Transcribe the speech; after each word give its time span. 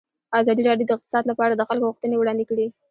ازادي 0.39 0.61
راډیو 0.69 0.87
د 0.87 0.91
اقتصاد 0.97 1.23
لپاره 1.31 1.53
د 1.55 1.61
خلکو 1.69 1.87
غوښتنې 1.89 2.15
وړاندې 2.17 2.43
کړي. 2.49 2.67